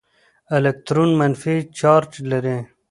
الکترون 0.55 1.09
منفي 1.19 1.55
چارج 1.79 2.11
لري. 2.31 2.57